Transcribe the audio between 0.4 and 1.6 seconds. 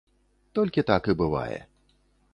Толькі так і бывае.